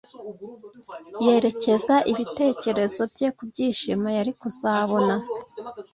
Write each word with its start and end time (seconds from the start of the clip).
yerekeza 1.25 1.95
ibitekerezo 2.11 3.01
bye 3.13 3.27
ku 3.35 3.41
byishimo 3.49 4.07
yari 4.17 4.31
kuzabona 4.39 5.15